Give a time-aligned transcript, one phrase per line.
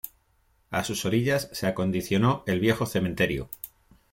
[0.71, 3.51] A sus orillas se acondicionó el viejo cementerio.